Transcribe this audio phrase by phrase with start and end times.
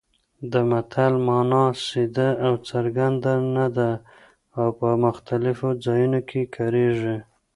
[0.51, 3.91] د متل مانا سیده او څرګنده نه ده
[4.59, 7.17] او په مختلفو ځایونو کې کارېږي